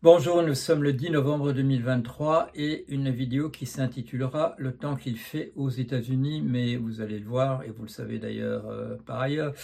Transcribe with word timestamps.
Bonjour, 0.00 0.44
nous 0.44 0.54
sommes 0.54 0.84
le 0.84 0.92
10 0.92 1.10
novembre 1.10 1.52
2023 1.52 2.50
et 2.54 2.84
une 2.86 3.10
vidéo 3.10 3.50
qui 3.50 3.66
s'intitulera 3.66 4.54
Le 4.56 4.72
temps 4.72 4.94
qu'il 4.94 5.18
fait 5.18 5.50
aux 5.56 5.70
États-Unis, 5.70 6.40
mais 6.40 6.76
vous 6.76 7.00
allez 7.00 7.18
le 7.18 7.26
voir, 7.26 7.64
et 7.64 7.70
vous 7.70 7.82
le 7.82 7.88
savez 7.88 8.20
d'ailleurs 8.20 8.68
euh, 8.68 8.94
par 9.06 9.18
ailleurs, 9.18 9.54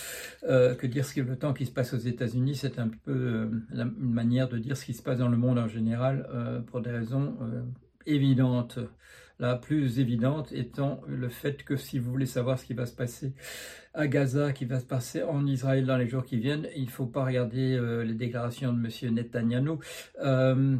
euh, 0.42 0.74
que 0.74 0.88
dire 0.88 1.04
ce 1.04 1.14
que 1.14 1.20
le 1.20 1.36
temps 1.36 1.54
qui 1.54 1.66
se 1.66 1.70
passe 1.70 1.94
aux 1.94 1.98
États-Unis, 1.98 2.56
c'est 2.56 2.80
un 2.80 2.88
peu 2.88 3.12
euh, 3.12 3.46
une 3.74 4.12
manière 4.12 4.48
de 4.48 4.58
dire 4.58 4.76
ce 4.76 4.84
qui 4.84 4.92
se 4.92 5.04
passe 5.04 5.18
dans 5.18 5.28
le 5.28 5.36
monde 5.36 5.56
en 5.56 5.68
général 5.68 6.28
pour 6.66 6.80
des 6.80 6.90
raisons 6.90 7.36
évidentes. 8.04 8.80
La 9.40 9.56
plus 9.56 9.98
évidente 9.98 10.52
étant 10.52 11.00
le 11.08 11.28
fait 11.28 11.64
que 11.64 11.76
si 11.76 11.98
vous 11.98 12.10
voulez 12.10 12.26
savoir 12.26 12.58
ce 12.58 12.64
qui 12.64 12.74
va 12.74 12.86
se 12.86 12.94
passer 12.94 13.32
à 13.92 14.06
Gaza, 14.06 14.52
qui 14.52 14.64
va 14.64 14.78
se 14.78 14.84
passer 14.84 15.22
en 15.22 15.46
Israël 15.46 15.86
dans 15.86 15.96
les 15.96 16.08
jours 16.08 16.24
qui 16.24 16.38
viennent, 16.38 16.68
il 16.76 16.84
ne 16.84 16.90
faut 16.90 17.06
pas 17.06 17.24
regarder 17.24 17.74
euh, 17.74 18.04
les 18.04 18.14
déclarations 18.14 18.72
de 18.72 18.78
M. 18.78 19.14
Netanyahu. 19.14 19.78
Euh, 20.24 20.76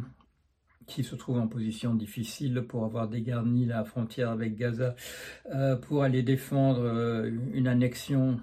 qui 0.87 1.03
se 1.03 1.15
trouve 1.15 1.39
en 1.39 1.47
position 1.47 1.95
difficile 1.95 2.63
pour 2.67 2.85
avoir 2.85 3.07
dégarni 3.07 3.65
la 3.65 3.83
frontière 3.83 4.29
avec 4.29 4.55
Gaza, 4.55 4.95
euh, 5.53 5.75
pour 5.75 6.03
aller 6.03 6.23
défendre 6.23 6.83
euh, 6.83 7.31
une 7.53 7.67
annexion 7.67 8.39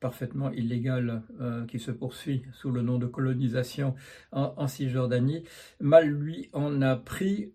parfaitement 0.00 0.50
illégale 0.52 1.22
euh, 1.40 1.66
qui 1.66 1.80
se 1.80 1.90
poursuit 1.90 2.42
sous 2.52 2.70
le 2.70 2.82
nom 2.82 2.98
de 2.98 3.06
colonisation 3.06 3.94
en, 4.32 4.68
Cisjordanie. 4.68 5.44
Mal 5.80 6.08
lui 6.08 6.48
en 6.52 6.80
a 6.80 6.96
pris, 6.96 7.52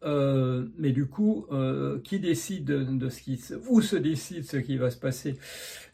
mais 0.77 0.91
du 0.91 1.05
coup, 1.05 1.47
qui 2.03 2.19
décide 2.19 2.65
de 2.65 3.09
ce 3.09 3.21
qui, 3.21 3.39
où 3.69 3.81
se 3.81 3.95
décide 3.95 4.43
ce 4.43 4.57
qui 4.57 4.77
va 4.77 4.89
se 4.89 4.97
passer 4.97 5.35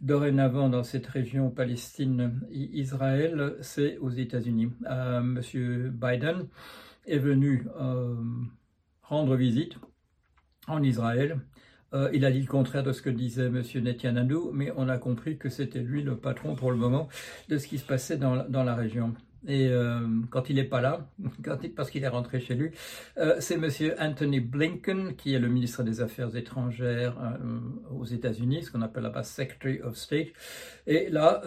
dorénavant 0.01 0.69
dans 0.69 0.83
cette 0.83 1.07
région 1.07 1.49
Palestine-Israël, 1.49 3.55
c'est 3.61 3.97
aux 3.97 4.09
États-Unis. 4.09 4.71
Monsieur 5.23 5.89
Biden 5.89 6.47
est 7.07 7.19
venu 7.19 7.67
euh, 7.79 8.15
rendre 9.01 9.35
visite 9.35 9.75
en 10.67 10.81
Israël. 10.83 11.39
Euh, 11.93 12.09
il 12.13 12.25
a 12.25 12.31
dit 12.31 12.41
le 12.41 12.47
contraire 12.47 12.83
de 12.83 12.91
ce 12.91 13.01
que 13.01 13.09
disait 13.09 13.45
M. 13.45 13.63
Netanyahu, 13.75 14.51
mais 14.51 14.71
on 14.75 14.89
a 14.89 14.97
compris 14.97 15.37
que 15.37 15.49
c'était 15.49 15.81
lui 15.81 16.03
le 16.03 16.17
patron 16.17 16.55
pour 16.55 16.71
le 16.71 16.77
moment 16.77 17.07
de 17.47 17.57
ce 17.57 17.67
qui 17.67 17.77
se 17.77 17.85
passait 17.85 18.17
dans, 18.17 18.47
dans 18.49 18.63
la 18.63 18.75
région. 18.75 19.13
Et 19.47 19.67
euh, 19.67 19.99
quand 20.29 20.49
il 20.49 20.55
n'est 20.55 20.63
pas 20.63 20.81
là, 20.81 21.07
parce 21.75 21.91
qu'il 21.91 22.03
est 22.03 22.07
rentré 22.07 22.39
chez 22.39 22.55
lui, 22.55 22.71
euh, 23.17 23.35
c'est 23.39 23.57
Monsieur 23.57 23.95
Anthony 23.99 24.39
Blinken, 24.39 25.15
qui 25.15 25.33
est 25.33 25.39
le 25.39 25.47
ministre 25.47 25.83
des 25.83 26.01
Affaires 26.01 26.35
étrangères 26.35 27.17
euh, 27.21 27.59
aux 27.95 28.05
États-Unis, 28.05 28.63
ce 28.63 28.71
qu'on 28.71 28.81
appelle 28.81 29.03
là-bas 29.03 29.23
Secretary 29.23 29.81
of 29.81 29.95
State. 29.97 30.29
Et 30.87 31.09
là, 31.09 31.41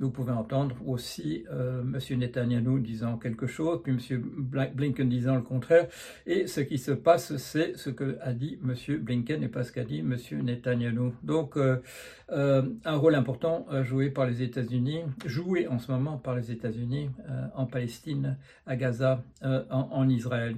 vous 0.00 0.10
pouvez 0.10 0.32
entendre 0.32 0.76
aussi 0.86 1.44
Monsieur 1.84 2.16
Netanyahu 2.16 2.80
disant 2.80 3.18
quelque 3.18 3.46
chose, 3.46 3.80
puis 3.82 3.92
Monsieur 3.92 4.18
Blinken 4.18 5.08
disant 5.08 5.36
le 5.36 5.42
contraire. 5.42 5.88
Et 6.26 6.46
ce 6.46 6.60
qui 6.60 6.78
se 6.78 6.92
passe, 6.92 7.36
c'est 7.36 7.76
ce 7.76 7.90
que 7.90 8.16
a 8.22 8.32
dit 8.32 8.58
Monsieur 8.62 8.96
Blinken 8.96 9.42
et 9.42 9.48
pas 9.48 9.62
ce 9.62 9.72
qu'a 9.72 9.84
dit 9.84 10.02
Monsieur 10.02 10.40
Netanyahu. 10.40 11.12
Donc, 11.22 11.58
un 12.30 12.96
rôle 12.96 13.14
important 13.14 13.66
joué 13.82 14.08
par 14.08 14.26
les 14.26 14.42
États-Unis, 14.42 15.02
joué 15.26 15.68
en 15.68 15.78
ce 15.78 15.92
moment 15.92 16.16
par 16.16 16.34
les 16.34 16.50
États-Unis 16.50 17.05
euh, 17.28 17.46
en 17.54 17.66
Palestine, 17.66 18.38
à 18.66 18.76
Gaza, 18.76 19.22
euh, 19.42 19.64
en, 19.70 20.08
Israël. 20.08 20.56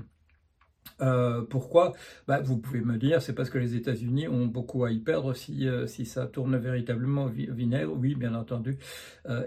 Euh, 1.01 1.43
pourquoi? 1.43 1.93
Bah, 2.27 2.41
Vous 2.41 2.59
pouvez 2.59 2.81
me 2.81 2.97
dire, 2.97 3.23
c'est 3.23 3.35
parce 3.35 3.51
que 3.51 3.59
les 3.59 3.75
États-Unis 3.75 4.29
ont 4.29 4.47
beaucoup 4.47 4.85
à 4.85 4.91
y 4.91 4.99
perdre 4.99 5.35
si, 5.35 5.69
si 5.87 6.07
ça 6.07 6.27
tourne 6.27 6.57
véritablement 6.57 7.25
au 7.25 7.29
vinaigre. 7.29 7.93
Oui, 7.93 8.15
bien 8.15 8.35
entendu, 8.35 8.79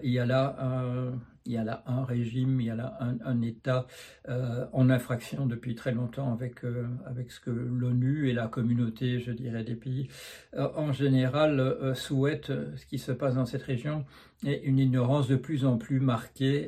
il 0.03 0.11
y 0.11 0.19
a 0.19 0.25
là 0.25 1.11
il 1.45 1.53
y 1.53 1.57
a 1.57 1.63
là 1.63 1.83
un 1.87 2.03
régime, 2.03 2.61
il 2.61 2.67
y 2.67 2.69
a 2.69 2.75
là 2.75 2.97
un, 2.99 3.41
État 3.41 3.87
euh, 4.29 4.65
en 4.73 4.89
infraction 4.89 5.47
depuis 5.47 5.73
très 5.75 5.91
longtemps 5.91 6.31
avec, 6.31 6.63
euh, 6.63 6.85
avec 7.05 7.31
ce 7.31 7.39
que 7.39 7.49
l'ONU 7.49 8.29
et 8.29 8.33
la 8.33 8.47
communauté, 8.47 9.19
je 9.19 9.31
dirais, 9.31 9.63
des 9.63 9.75
pays 9.75 10.07
euh, 10.55 10.67
en 10.75 10.91
général 10.91 11.93
souhaitent 11.95 12.51
ce 12.75 12.85
qui 12.85 12.99
se 12.99 13.11
passe 13.11 13.35
dans 13.35 13.45
cette 13.45 13.63
région 13.63 14.05
et 14.45 14.63
une 14.63 14.79
ignorance 14.79 15.27
de 15.27 15.35
plus 15.35 15.65
en 15.65 15.77
plus 15.77 15.99
marquée 15.99 16.67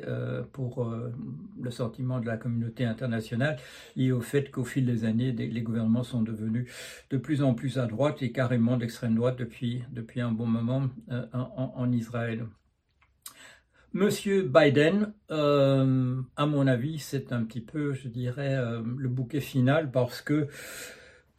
pour 0.52 0.94
le 1.60 1.70
sentiment 1.72 2.20
de 2.20 2.26
la 2.26 2.36
communauté 2.36 2.84
internationale 2.84 3.56
lié 3.96 4.12
au 4.12 4.20
fait 4.20 4.50
qu'au 4.50 4.62
fil 4.62 4.86
des 4.86 5.04
années, 5.04 5.32
les 5.32 5.62
gouvernements 5.62 6.04
sont 6.04 6.22
devenus 6.22 6.70
de 7.10 7.16
plus 7.16 7.42
en 7.42 7.54
plus 7.54 7.78
à 7.78 7.86
droite 7.86 8.22
et 8.22 8.30
carrément 8.30 8.76
d'extrême 8.76 9.16
droite 9.16 9.38
depuis, 9.38 9.82
depuis 9.90 10.20
un 10.20 10.30
bon 10.30 10.46
moment 10.46 10.88
en, 11.32 11.72
en 11.74 11.92
Israël. 11.92 12.46
Monsieur 13.94 14.42
Biden, 14.42 15.12
euh, 15.30 16.16
à 16.36 16.46
mon 16.46 16.66
avis, 16.66 16.98
c'est 16.98 17.32
un 17.32 17.44
petit 17.44 17.60
peu, 17.60 17.92
je 17.92 18.08
dirais, 18.08 18.56
euh, 18.56 18.82
le 18.98 19.08
bouquet 19.08 19.38
final 19.38 19.92
parce 19.92 20.20
que, 20.20 20.48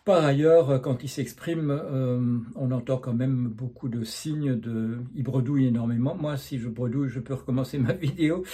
par 0.05 0.23
ailleurs, 0.23 0.81
quand 0.81 1.03
il 1.03 1.09
s'exprime, 1.09 1.69
euh, 1.69 2.37
on 2.55 2.71
entend 2.71 2.95
quand 2.95 3.13
même 3.13 3.49
beaucoup 3.49 3.89
de 3.89 4.05
signes 4.05 4.57
de... 4.57 4.99
Il 5.15 5.23
bredouille 5.23 5.65
énormément. 5.65 6.15
Moi, 6.15 6.37
si 6.37 6.57
je 6.57 6.69
bredouille, 6.69 7.09
je 7.09 7.19
peux 7.19 7.33
recommencer 7.33 7.77
ma 7.77 7.91
vidéo. 7.91 8.45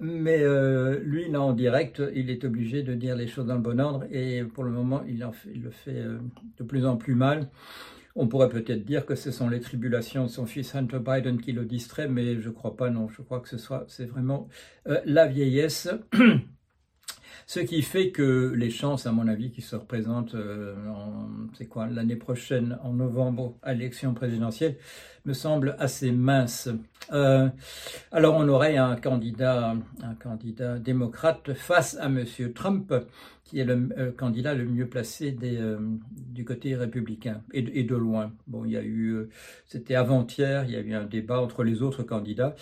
mais 0.00 0.42
lui, 1.02 1.30
là, 1.30 1.42
en 1.42 1.52
direct, 1.52 2.02
il 2.14 2.30
est 2.30 2.44
obligé 2.44 2.82
de 2.82 2.94
dire 2.94 3.14
les 3.14 3.26
choses 3.26 3.44
dans 3.44 3.56
le 3.56 3.60
bon 3.60 3.78
ordre 3.78 4.06
et 4.10 4.42
pour 4.42 4.64
le 4.64 4.70
moment, 4.70 5.02
il, 5.06 5.18
le 5.18 5.70
fait 5.70 6.02
de 6.56 6.64
plus 6.64 6.86
en 6.86 6.96
plus 6.96 7.14
mal. 7.14 7.50
On 8.20 8.26
pourrait 8.26 8.48
peut-être 8.48 8.84
dire 8.84 9.06
que 9.06 9.14
ce 9.14 9.30
sont 9.30 9.48
les 9.48 9.60
tribulations 9.60 10.24
de 10.24 10.28
son 10.28 10.44
fils 10.44 10.74
Hunter 10.74 10.98
Biden 10.98 11.40
qui 11.40 11.52
le 11.52 11.64
distraient, 11.64 12.08
mais 12.08 12.40
je 12.40 12.48
ne 12.48 12.52
crois 12.52 12.76
pas, 12.76 12.90
non. 12.90 13.08
Je 13.08 13.22
crois 13.22 13.38
que 13.38 13.48
ce 13.48 13.58
soit, 13.58 13.84
c'est 13.86 14.06
vraiment 14.06 14.48
euh, 14.88 15.00
la 15.04 15.28
vieillesse. 15.28 15.88
Ce 17.46 17.60
qui 17.60 17.80
fait 17.80 18.10
que 18.10 18.52
les 18.56 18.70
chances, 18.70 19.06
à 19.06 19.12
mon 19.12 19.28
avis, 19.28 19.52
qui 19.52 19.62
se 19.62 19.76
représentent, 19.76 20.34
euh, 20.34 20.74
c'est 21.56 21.66
quoi, 21.66 21.86
l'année 21.86 22.16
prochaine, 22.16 22.76
en 22.82 22.92
novembre, 22.92 23.56
à 23.62 23.72
l'élection 23.72 24.12
présidentielle, 24.14 24.76
me 25.28 25.34
semblent 25.34 25.76
assez 25.78 26.10
minces. 26.10 26.68
Euh, 27.12 27.48
alors, 28.10 28.34
on 28.36 28.48
aurait 28.48 28.76
un 28.76 28.96
candidat, 28.96 29.74
un 30.02 30.14
candidat 30.14 30.78
démocrate 30.78 31.52
face 31.54 31.96
à 32.00 32.06
M. 32.06 32.24
Trump, 32.54 32.94
qui 33.44 33.60
est 33.60 33.64
le 33.64 33.88
euh, 33.96 34.10
candidat 34.10 34.54
le 34.54 34.64
mieux 34.64 34.88
placé 34.88 35.30
des, 35.30 35.58
du 36.10 36.44
côté 36.44 36.74
républicain, 36.74 37.42
et, 37.52 37.82
de 37.82 37.94
loin. 37.94 38.32
Bon, 38.46 38.64
il 38.64 38.72
y 38.72 38.76
a 38.76 38.82
eu, 38.82 39.28
c'était 39.66 39.94
avant-hier, 39.94 40.64
il 40.64 40.70
y 40.70 40.76
a 40.76 40.80
eu 40.80 40.94
un 40.94 41.04
débat 41.04 41.40
entre 41.40 41.62
les 41.62 41.82
autres 41.82 42.02
candidats. 42.02 42.54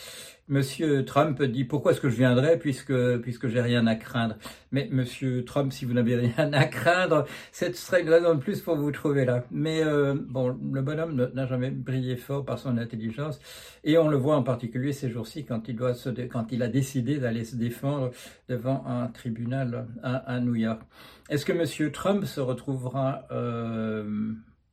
Monsieur 0.48 1.04
Trump 1.04 1.42
dit 1.42 1.64
pourquoi 1.64 1.90
est-ce 1.90 2.00
que 2.00 2.08
je 2.08 2.16
viendrai 2.16 2.56
puisque 2.56 3.18
puisque 3.18 3.48
j'ai 3.48 3.60
rien 3.60 3.84
à 3.88 3.96
craindre? 3.96 4.36
Mais 4.70 4.88
Monsieur 4.92 5.44
Trump, 5.44 5.72
si 5.72 5.84
vous 5.84 5.92
n'avez 5.92 6.14
rien 6.14 6.52
à 6.52 6.66
craindre, 6.66 7.26
cette 7.50 7.74
serait 7.74 8.02
une 8.02 8.10
raison 8.10 8.34
de 8.34 8.40
plus 8.40 8.60
pour 8.60 8.76
vous 8.76 8.92
trouver 8.92 9.24
là. 9.24 9.44
Mais 9.50 9.82
euh, 9.82 10.14
bon, 10.14 10.56
le 10.72 10.82
bonhomme 10.82 11.30
n'a 11.34 11.46
jamais 11.46 11.70
brillé 11.70 12.14
fort 12.14 12.44
par 12.44 12.55
son 12.56 12.78
intelligence 12.78 13.40
et 13.84 13.98
on 13.98 14.08
le 14.08 14.16
voit 14.16 14.36
en 14.36 14.42
particulier 14.42 14.92
ces 14.92 15.10
jours-ci 15.10 15.44
quand 15.44 15.68
il 15.68 15.76
doit 15.76 15.94
se 15.94 16.08
quand 16.08 16.52
il 16.52 16.62
a 16.62 16.68
décidé 16.68 17.18
d'aller 17.18 17.44
se 17.44 17.56
défendre 17.56 18.10
devant 18.48 18.84
un 18.86 19.08
tribunal 19.08 19.86
à, 20.02 20.40
New 20.40 20.54
York. 20.54 20.80
Est-ce 21.28 21.44
que 21.44 21.52
Monsieur 21.52 21.92
Trump 21.92 22.24
se 22.24 22.40
retrouvera 22.40 23.26
euh, 23.30 24.32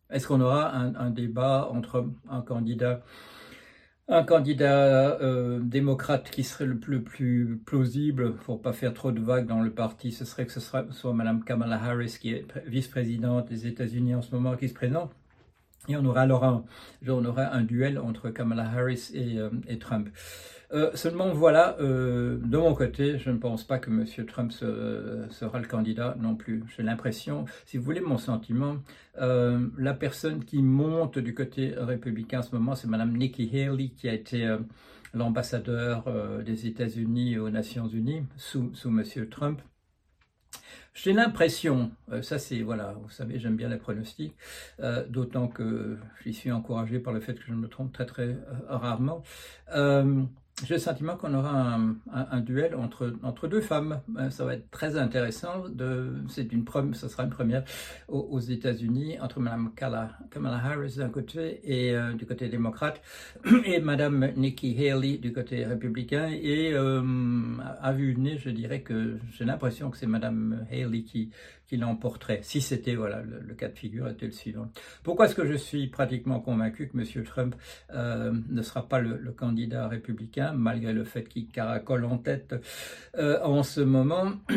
Est-ce 0.10 0.28
qu'on 0.28 0.42
aura 0.42 0.74
un, 0.76 1.10
débat 1.10 1.70
entre 1.72 2.08
un 2.30 2.42
candidat 2.42 3.02
un 4.10 4.24
candidat 4.24 5.18
euh, 5.22 5.60
démocrate 5.62 6.30
qui 6.30 6.44
serait 6.44 6.66
le 6.66 6.78
plus, 6.78 7.02
plus 7.02 7.58
plausible, 7.66 8.36
pour 8.36 8.62
pas 8.62 8.74
faire 8.74 8.94
trop 8.94 9.12
de 9.12 9.22
vagues 9.22 9.48
dans 9.48 9.62
le 9.62 9.72
parti, 9.72 10.12
ce 10.12 10.26
serait 10.26 10.46
que 10.46 10.52
ce 10.52 10.60
soit, 10.60 10.86
soit 10.92 11.14
Mme 11.14 11.44
Kamala 11.44 11.82
Harris, 11.82 12.18
qui 12.20 12.34
est 12.34 12.46
vice-présidente 12.68 13.48
des 13.48 13.66
États-Unis 13.66 14.14
en 14.16 14.22
ce 14.22 14.36
moment, 14.36 14.58
qui 14.58 14.68
se 14.68 14.74
présente? 14.74 15.14
Et 15.90 15.98
on 15.98 16.06
aura 16.06 16.22
alors 16.22 16.46
un, 16.46 16.64
on 17.08 17.26
aura 17.26 17.54
un 17.54 17.64
duel 17.64 18.00
entre 18.00 18.30
Kamala 18.30 18.64
Harris 18.64 19.12
et, 19.14 19.38
euh, 19.38 19.50
Trump. 19.80 20.10
Euh, 20.72 20.90
seulement, 20.96 21.34
voilà, 21.34 21.78
euh, 21.81 22.40
de 22.42 22.57
mon 22.57 22.74
côté, 22.74 23.19
je 23.19 23.30
ne 23.30 23.38
pense 23.38 23.63
pas 23.66 23.80
que 23.80 23.92
M. 23.92 24.06
Trump 24.25 24.52
sera 24.52 25.60
le 25.60 25.68
candidat 25.68 26.16
non 26.19 26.36
plus. 26.36 26.63
J'ai 26.75 26.84
l'impression, 26.84 27.46
si 27.66 27.78
vous 27.78 27.84
voulez 27.84 28.00
mon 28.00 28.18
sentiment, 28.18 28.78
la 29.18 29.94
personne 29.94 30.46
qui 30.46 30.63
monte 30.63 31.19
du 31.19 31.36
côté 31.36 31.74
républicain 31.78 32.40
en 32.40 32.44
ce 32.44 32.56
moment, 32.56 32.75
c'est 32.75 32.88
Mme 32.88 33.16
Nikki 33.18 33.50
Haley, 33.54 33.90
qui 33.90 34.07
a 34.07 34.13
été 34.13 34.57
l'ambassadeur 35.13 36.06
des 36.44 36.66
États-Unis 36.66 37.38
aux 37.38 37.50
Nations 37.50 37.88
Unies 37.88 38.24
sous, 38.38 38.74
sous 38.74 38.90
M. 38.90 39.04
Trump. 39.30 39.62
J'ai 40.94 41.14
l'impression, 41.14 41.92
ça 42.22 42.38
c'est, 42.38 42.62
voilà, 42.62 42.94
vous 43.02 43.10
savez, 43.10 43.40
j'aime 43.40 43.56
bien 43.56 43.70
les 43.70 43.78
pronostics, 43.78 44.36
d'autant 45.10 45.48
que 45.48 45.98
j'y 46.24 46.34
suis 46.34 46.52
encouragé 46.52 47.00
par 47.00 47.14
le 47.14 47.20
fait 47.20 47.34
que 47.34 47.46
je 47.48 47.54
me 47.54 47.68
trompe 47.68 47.92
très 47.92 48.06
très 48.06 48.38
rarement. 48.68 49.24
J'ai 50.63 50.75
le 50.75 50.80
sentiment 50.80 51.15
qu'on 51.18 51.33
aura 51.33 51.80
un, 52.12 52.39
duel 52.42 52.75
entre, 52.75 53.13
entre 53.24 53.48
deux 53.48 53.62
femmes. 53.62 54.01
Euh, 54.18 54.30
ça 54.30 54.45
va 54.45 54.54
être 54.56 54.69
très 54.71 54.98
intéressant. 54.98 55.63
C'est 56.30 56.51
une 56.51 56.65
ce 56.94 57.07
sera 57.07 57.24
une 57.24 57.30
première 57.30 57.63
aux, 58.07 58.39
États-Unis 58.39 59.19
entre 59.19 59.39
Mme 59.39 59.71
Kamala, 59.75 60.18
Harris 60.63 60.95
d'un 60.98 61.10
côté 61.10 61.60
et 61.63 61.95
euh, 61.95 62.13
du 62.13 62.25
côté 62.25 62.50
démocrate 62.50 63.01
et 63.65 63.80
Mme 63.80 64.31
Nikki 64.36 64.75
Haley 64.89 65.18
du 65.18 65.33
côté 65.33 65.65
républicain. 65.65 66.30
Et 66.30 66.71
euh, 66.74 67.01
à 67.81 67.92
vue 67.94 68.13
de 68.13 68.19
nez, 68.19 68.38
je 68.38 68.50
dirais 68.50 68.81
que 68.81 69.18
j'ai 69.31 69.45
l'impression 69.45 69.89
que 69.89 69.98
c'est 69.98 70.07
Mme 70.07 70.66
Haley 70.71 71.04
qui, 71.04 71.31
qui 71.74 71.80
l'emporterait, 71.80 72.42
si 72.44 72.62
c'était 72.62 72.94
voilà 72.94 73.24
le, 73.24 73.56
cas 73.56 73.68
de 73.68 73.75
figure 73.75 74.08
était 74.08 74.28
le 74.28 74.31
suivant. 74.31 74.70
Pourquoi 75.02 75.25
est-ce 75.25 75.34
que 75.34 75.48
je 75.48 75.56
suis 75.56 75.88
pratiquement 75.88 76.40
convaincu 76.40 76.88
que 76.88 76.96
M. 76.96 77.24
Trump 77.24 77.56
euh, 77.96 78.31
ne 78.48 78.62
sera 78.62 78.88
pas 78.88 79.00
le, 79.00 79.31
candidat 79.31 79.88
républicain, 79.88 80.54
malgré 80.54 80.94
le 80.94 81.04
fait 81.04 81.24
qu'il 81.24 81.48
caracole 81.48 82.06
en 82.06 82.20
tête 82.20 82.54
euh, 83.18 83.42
en 83.42 83.64
ce 83.64 83.81
moment? 83.81 84.34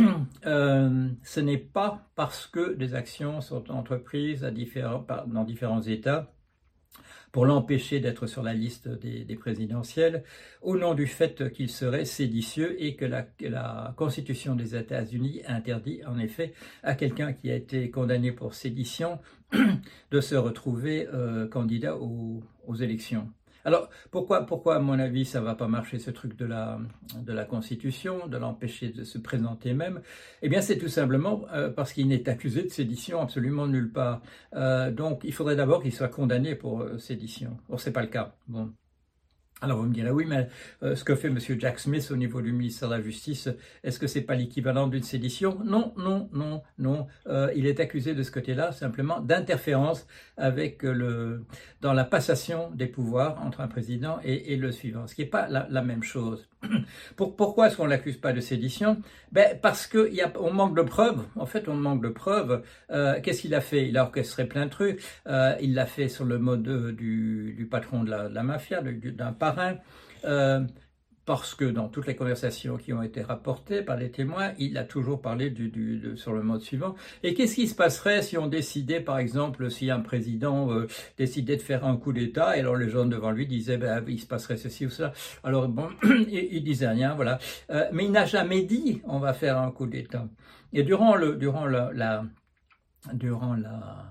Euh, 0.47 1.09
Ce 1.23 1.41
n'est 1.41 1.59
pas 1.59 2.07
parce 2.15 2.47
que 2.47 2.75
des 2.75 2.95
actions 2.95 3.41
sont 3.41 3.71
entreprises 3.71 4.43
dans 4.43 5.45
différents 5.45 5.83
États 5.83 6.31
pour 7.37 7.44
l'empêcher 7.44 8.00
d'être 8.00 8.27
sur 8.27 8.43
la 8.43 8.55
liste 8.55 8.88
des, 8.88 9.37
présidentielles, 9.37 10.25
au 10.62 10.79
nom 10.79 10.94
du 10.94 11.06
fait 11.06 11.53
qu'il 11.53 11.69
serait 11.69 12.06
séditieux 12.06 12.83
et 12.83 12.97
que 12.97 13.05
la, 13.05 13.93
Constitution 13.94 14.55
des 14.55 14.75
États-Unis 14.75 15.43
interdit 15.47 16.00
en 16.06 16.19
effet 16.19 16.55
à 16.83 16.94
quelqu'un 16.94 17.35
qui 17.35 17.50
a 17.50 17.55
été 17.55 17.91
condamné 17.91 18.33
pour 18.33 18.55
sédition 18.55 19.19
de 20.11 20.21
se 20.23 20.35
retrouver 20.35 21.09
euh, 21.12 21.47
candidat 21.47 21.99
aux 21.99 22.75
élections. 22.81 23.29
Alors, 23.67 23.91
pourquoi, 24.13 24.47
pourquoi, 24.47 24.77
à 24.77 24.79
mon 24.79 24.97
avis, 25.01 25.25
ça 25.25 25.41
va 25.41 25.57
pas 25.57 25.67
marcher, 25.67 25.99
ce 25.99 26.13
truc 26.13 26.37
de 26.37 26.47
la, 26.47 26.79
de 27.21 27.33
la 27.33 27.45
Constitution, 27.45 28.29
de 28.29 28.37
l'empêcher 28.37 28.91
de 28.91 29.03
se 29.03 29.19
présenter 29.19 29.75
même? 29.75 30.03
Eh 30.43 30.49
bien, 30.49 30.61
c'est 30.61 30.79
tout 30.79 30.87
simplement 30.89 31.45
euh, 31.53 31.69
parce 31.69 31.93
qu'il 31.93 32.07
n'est 32.07 32.29
accusé 32.29 32.63
de 32.63 32.69
sédition 32.69 33.21
absolument 33.21 33.67
nulle 33.67 33.91
part. 33.91 34.23
Euh, 34.55 34.93
donc, 34.93 35.23
il 35.25 35.33
faudrait 35.33 35.57
d'abord 35.57 35.83
qu'il 35.83 35.93
soit 35.93 36.07
condamné 36.07 36.55
pour 36.55 36.83
euh, 36.83 36.99
sédition. 36.99 37.59
Or, 37.69 37.81
c'est 37.81 37.93
pas 37.93 38.03
le 38.03 38.07
cas. 38.07 38.37
Bon. 38.47 38.73
Alors 39.62 39.79
vous 39.79 39.85
me 39.85 39.94
direz, 39.94 40.11
oui, 40.11 40.26
mais 40.29 40.49
euh, 40.82 40.94
ce 40.97 41.03
que 41.03 41.14
fait 41.14 41.29
M. 41.29 41.38
Jack 41.58 41.79
Smith 41.79 42.11
au 42.11 42.17
niveau 42.17 42.43
du 42.43 42.53
ministère 42.53 42.91
de 42.91 42.94
la 42.97 43.00
Justice, 43.00 43.49
est-ce 43.82 43.99
que 43.99 44.06
c'est 44.06 44.20
pas 44.20 44.35
l'équivalent 44.35 44.87
d'une 44.87 45.03
sédition? 45.03 45.58
Non, 45.64 45.94
non, 45.97 46.29
non, 46.35 46.62
non. 46.79 47.06
Euh, 47.26 47.50
il 47.56 47.67
est 47.67 47.81
accusé 47.81 48.14
de 48.14 48.23
ce 48.23 48.31
côté-là 48.31 48.73
simplement 48.73 49.20
d'interférence 49.20 50.06
avec 50.37 50.82
le 50.82 51.47
dans 51.81 51.94
la 51.94 52.05
passation 52.05 52.70
des 52.73 52.87
pouvoirs 52.87 53.41
entre 53.43 53.62
un 53.62 53.69
président 53.69 54.19
et, 54.23 54.56
le 54.56 54.73
suivant, 54.73 55.06
ce 55.06 55.14
qui 55.14 55.23
n'est 55.23 55.29
pas 55.29 55.49
la, 55.49 55.82
même 55.82 56.02
chose. 56.02 56.49
Pour, 57.17 57.37
pourquoi 57.37 57.69
est-ce 57.69 57.77
qu'on 57.77 57.87
l'accuse 57.87 58.17
pas 58.17 58.33
de 58.33 58.41
sédition? 58.41 58.99
Ben, 59.33 59.59
Parce 59.61 59.87
qu'on 59.87 60.53
manque 60.53 60.77
de 60.77 60.83
preuves. 60.83 61.25
En 61.37 61.47
fait, 61.47 61.69
on 61.69 61.75
manque 61.75 62.03
de 62.03 62.09
preuves. 62.09 62.63
Euh, 62.91 63.21
qu'est-ce 63.23 63.43
qu'il 63.43 63.55
a 63.55 63.61
fait? 63.61 63.89
Il 63.89 63.97
a 63.97 64.05
orchestré 64.05 64.47
plein 64.47 64.67
de 64.67 64.71
trucs. 64.71 65.03
il 65.61 65.75
l'a 65.75 65.87
fait 65.87 66.09
sur 66.09 66.25
le 66.25 66.39
mode 66.39 66.95
du, 66.97 67.55
du 67.57 67.67
patron 67.67 68.03
de 68.03 68.11
la, 68.11 68.43
mafia, 68.43 68.83
d'un 68.83 69.33
euh, 70.25 70.61
parce 71.26 71.56
que 71.56 71.64
dans 71.64 71.88
toutes 71.88 72.06
les 72.06 72.14
conversations 72.14 72.76
qui 72.76 72.93
ont 72.93 73.02
été 73.02 73.20
rapportées 73.20 73.82
par 73.82 73.96
les 73.96 74.11
témoins, 74.11 74.52
il 74.58 74.78
a 74.78 74.84
toujours 74.84 75.20
parlé 75.20 75.50
du, 75.50 76.14
sur 76.17 76.32
le 76.32 76.43
mode 76.43 76.62
suivant. 76.62 76.94
Et 77.25 77.34
qu'est-ce 77.34 77.56
qui 77.56 77.67
se 77.67 77.75
passerait 77.75 78.23
si 78.23 78.38
on 78.38 78.46
décidait, 78.46 79.00
par 79.00 79.19
exemple, 79.19 79.70
si 79.70 79.90
un 79.90 80.00
président 80.00 80.73
euh, 80.73 80.87
décidait 81.19 81.56
de 81.56 81.62
faire 81.62 81.84
un 81.84 81.96
coup 81.96 82.12
d'État, 82.12 82.56
et 82.56 82.61
alors 82.61 82.76
les 82.76 82.88
gens 82.88 83.06
devant 83.06 83.32
lui 83.32 83.46
disaient, 83.46 83.76
ben, 83.76 84.05
il 84.06 84.20
se 84.20 84.26
passerait 84.26 84.56
ceci 84.56 84.87
ou 84.87 84.90
cela? 84.90 85.12
Alors 85.43 85.69
bon, 85.69 85.88
il, 86.28 86.62
disait 86.62 86.88
rien, 86.88 87.14
voilà. 87.14 87.38
Euh, 87.70 87.88
mais 87.93 88.05
il 88.05 88.12
n'a 88.12 88.25
jamais 88.25 88.62
dit, 88.62 89.02
on 89.05 89.19
va 89.19 89.34
faire 89.34 89.58
un 89.58 89.73
coup 89.73 89.87
d'État. 89.87 90.28
Et 90.73 90.84
durant 90.84 91.17
le, 91.17 91.34
durant 91.34 91.67
la 91.67 92.25
durant 93.12 93.55
la 93.55 94.05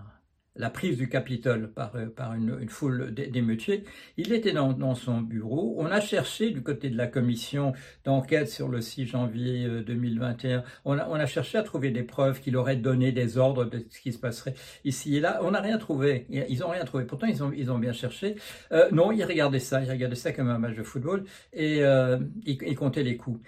la 0.56 0.70
prise 0.70 0.98
du 0.98 1.10
Capitole 1.10 1.72
par, 1.72 1.96
euh, 1.96 2.08
par 2.08 2.34
une, 2.34 2.58
une 2.62 2.70
foule 2.70 3.14
d'émeutiers. 3.14 3.84
Il 4.18 4.34
était 4.34 4.54
dans, 4.54 4.74
dans, 4.74 4.96
son 4.96 5.22
bureau. 5.22 5.76
On 5.78 5.86
a 5.88 6.00
cherché 6.00 6.52
du 6.52 6.64
côté 6.64 6.90
de 6.90 6.98
la 6.98 7.08
commission 7.08 7.74
d'enquête 8.06 8.50
sur 8.50 8.70
le 8.70 8.82
6 8.82 9.06
janvier 9.08 9.68
2021, 9.86 10.58
euh, 10.58 10.62
on 10.86 10.98
a, 10.98 11.08
on 11.10 11.16
a 11.16 11.26
cherché 11.26 11.58
à 11.58 11.64
trouver 11.64 11.92
des 11.92 12.04
preuves 12.04 12.40
qu'il 12.40 12.56
aurait 12.56 12.78
donné 12.78 13.12
des 13.12 13.38
ordres 13.38 13.66
de 13.66 13.86
ce 13.90 14.00
qui 14.00 14.14
se 14.14 14.20
passerait 14.20 14.56
ici 14.84 15.18
et 15.18 15.20
là. 15.20 15.40
On 15.44 15.52
n'a 15.52 15.62
rien 15.62 15.78
trouvé. 15.78 16.26
Ils 16.30 16.60
n'ont 16.60 16.70
rien 16.70 16.86
trouvé. 16.86 17.06
Pourtant, 17.06 17.28
ils 17.28 17.44
ont, 17.44 17.52
ils 17.52 17.72
ont 17.72 17.80
bien 17.80 17.94
cherché. 17.94 18.36
Euh, 18.72 18.90
non, 18.92 19.12
ils 19.12 19.24
regardaient 19.24 19.60
ça. 19.60 19.82
Ils 19.82 19.92
regardaient 19.92 20.16
ça 20.16 20.32
comme 20.32 20.50
un 20.50 20.58
match 20.58 20.76
de 20.76 20.84
football 20.84 21.26
et 21.54 21.84
euh, 21.84 22.18
ils, 22.46 22.58
ils 22.66 22.76
comptaient 22.76 23.04
les 23.04 23.18
coups 23.18 23.42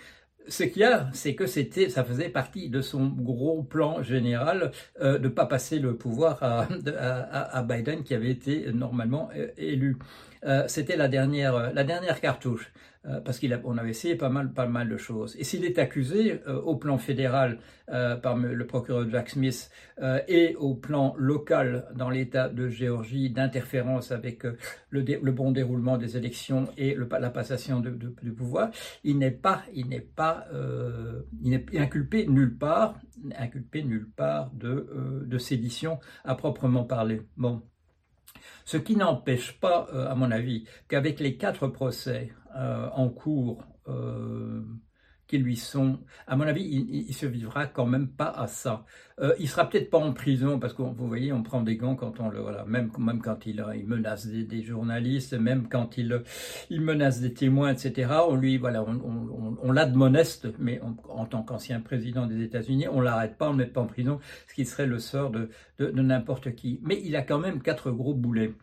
ce 0.48 0.64
qu'il 0.64 0.82
y 0.82 0.86
a, 0.86 1.10
c'est 1.14 1.36
que 1.36 1.46
c'était, 1.46 1.90
ça 1.90 2.04
faisait 2.04 2.30
partie 2.30 2.70
de 2.70 2.82
son 2.82 3.08
gros 3.08 3.64
plan 3.64 4.02
général 4.04 4.72
euh, 5.02 5.18
de 5.18 5.26
ne 5.26 5.30
pas 5.30 5.46
passer 5.46 5.80
le 5.80 5.96
pouvoir 5.96 6.40
à, 6.42 7.64
Biden 7.64 8.04
qui 8.04 8.14
avait 8.14 8.32
été 8.32 8.72
normalement 8.74 9.30
euh, 9.36 9.48
élu. 9.58 9.98
Euh, 10.46 10.64
c'était 10.68 10.96
la 10.96 11.08
dernière, 11.08 11.74
la 11.74 11.84
dernière 11.84 12.20
cartouche. 12.22 12.72
Euh, 13.10 13.22
parce 13.22 13.40
qu'on 13.40 13.78
avait 13.78 13.92
essayé 13.92 14.16
pas 14.16 14.30
mal, 14.30 14.90
de 14.90 14.98
choses. 14.98 15.36
Et 15.40 15.44
s'il 15.44 15.64
est 15.64 15.80
accusé 15.80 16.42
euh, 16.48 16.60
au 16.62 16.76
plan 16.76 16.98
fédéral 16.98 17.60
euh, 17.90 18.18
par 18.18 18.36
le 18.36 18.68
procureur 18.68 19.10
Jack 19.10 19.30
Smith 19.30 19.72
et 20.28 20.56
au 20.58 20.76
plan 20.76 21.16
local 21.18 21.86
dans 21.96 22.10
l'État 22.10 22.50
de 22.50 22.68
Géorgie 22.68 23.30
d'interférence 23.30 24.12
avec 24.12 24.44
le, 24.90 25.32
bon 25.32 25.52
déroulement 25.52 25.98
des 25.98 26.18
élections 26.18 26.68
et 26.78 26.96
la 26.96 27.30
passation 27.30 27.80
de, 27.80 27.90
du 27.90 28.32
pouvoir, 28.32 28.70
il 29.04 29.18
n'est 29.18 29.32
pas, 29.32 29.64
il 29.74 29.88
n'est 29.88 30.02
pas, 30.02 30.46
il 31.42 31.50
n'est 31.50 31.66
inculpé 31.80 32.28
nulle 32.28 32.58
part, 32.58 33.00
inculpé 33.38 33.84
nulle 33.84 34.10
part 34.16 34.52
de, 34.54 35.24
de 35.26 35.38
sédition 35.38 36.00
à 36.24 36.36
proprement 36.36 36.84
parler. 36.84 37.22
Bon. 37.38 37.64
Ce 38.66 38.78
qui 38.78 38.96
n'empêche 38.96 39.60
pas, 39.60 39.88
à 40.10 40.16
mon 40.16 40.32
avis, 40.32 40.66
qu'avec 40.88 41.20
les 41.20 41.38
quatre 41.38 41.68
procès 41.68 42.32
euh, 42.58 42.90
en 42.94 43.10
cours 43.10 43.64
euh, 43.88 44.64
qui 45.28 45.38
lui 45.38 45.58
sont, 45.58 46.00
à 46.26 46.36
mon 46.36 46.46
avis, 46.46 46.64
il, 46.64 47.14
se 47.14 47.26
vivra 47.26 47.68
quand 47.68 47.86
même 47.86 48.08
pas 48.08 48.30
à 48.30 48.48
ça. 48.48 48.86
Euh, 49.20 49.34
il 49.40 49.50
sera 49.50 49.70
peut-être 49.70 49.90
pas 49.90 49.98
en 49.98 50.14
prison 50.14 50.60
parce 50.60 50.74
que 50.74 50.82
vous 50.82 51.08
voyez, 51.08 51.34
on 51.34 51.44
prend 51.44 51.62
des 51.62 51.76
gants 51.76 51.96
quand 51.96 52.20
on 52.20 52.30
le, 52.30 52.40
voilà, 52.40 52.64
même 52.66 52.92
même 52.98 53.20
quand 53.22 53.46
il, 53.46 53.64
il 53.76 53.88
menace 53.88 54.28
des, 54.28 54.64
journalistes, 54.64 55.34
même 55.34 55.68
quand 55.70 55.98
il, 55.98 56.24
il 56.70 56.82
menace 56.82 57.20
des 57.20 57.34
témoins, 57.34 57.74
etc. 57.74 58.10
On 58.28 58.36
lui, 58.36 58.58
voilà, 58.58 58.84
on, 58.84 58.96
on, 58.96 59.58
on 59.62 59.72
l'admoneste, 59.72 60.48
mais 60.60 60.80
en 61.10 61.26
tant 61.26 61.44
qu'ancien 61.44 61.80
président 61.82 62.26
des 62.26 62.42
États-Unis, 62.42 62.88
on 62.88 63.02
l'arrête 63.02 63.38
pas, 63.38 63.50
on 63.50 63.52
le 63.52 63.58
met 63.58 63.66
pas 63.66 63.82
en 63.82 63.88
prison, 63.88 64.20
ce 64.48 64.54
qui 64.54 64.66
serait 64.66 64.86
le 64.86 65.00
sort 65.00 65.32
de, 65.32 65.50
de 65.80 66.02
n'importe 66.02 66.56
qui. 66.56 66.80
Mais 66.84 67.02
il 67.04 67.16
a 67.16 67.22
quand 67.22 67.40
même 67.40 67.62
quatre 67.62 67.92
gros 67.92 68.14
boulets. 68.14 68.54